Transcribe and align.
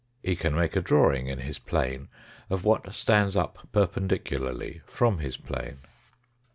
He 0.23 0.35
can 0.35 0.55
make 0.55 0.75
a 0.75 0.81
drawing 0.81 1.27
in 1.27 1.41
his 1.41 1.59
plane 1.59 2.09
of 2.49 2.63
what 2.65 2.91
stands 2.91 3.35
up 3.35 3.67
perpendicularly 3.71 4.81
from 4.87 5.19
his 5.19 5.37
plane. 5.37 5.77